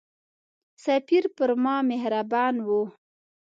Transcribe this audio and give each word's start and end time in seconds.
سفیر 0.85 1.23
پر 1.35 1.49
ما 1.63 1.75
مهربان 1.89 2.55
وو. 2.67 2.81